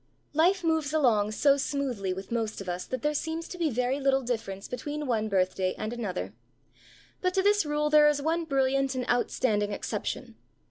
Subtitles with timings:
[0.33, 3.99] Life moves along so smoothly with most of us that there seems to be very
[3.99, 6.33] little difference between one birthday and another;
[7.21, 10.37] but to this rule there is one brilliant and outstanding exception.